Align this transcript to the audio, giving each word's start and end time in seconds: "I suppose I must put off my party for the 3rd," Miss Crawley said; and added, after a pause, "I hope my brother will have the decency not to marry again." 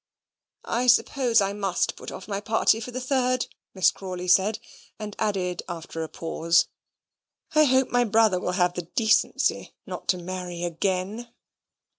"I 0.65 0.87
suppose 0.87 1.41
I 1.41 1.53
must 1.53 1.95
put 1.95 2.11
off 2.11 2.27
my 2.27 2.41
party 2.41 2.79
for 2.79 2.89
the 2.89 2.97
3rd," 2.97 3.45
Miss 3.75 3.91
Crawley 3.91 4.27
said; 4.27 4.57
and 4.97 5.15
added, 5.19 5.61
after 5.69 6.01
a 6.01 6.09
pause, 6.09 6.65
"I 7.53 7.65
hope 7.65 7.89
my 7.91 8.03
brother 8.05 8.39
will 8.39 8.53
have 8.53 8.73
the 8.73 8.89
decency 8.95 9.75
not 9.85 10.07
to 10.07 10.17
marry 10.17 10.63
again." 10.63 11.31